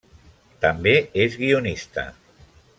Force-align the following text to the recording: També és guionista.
També 0.65 0.95
és 1.27 1.37
guionista. 1.43 2.09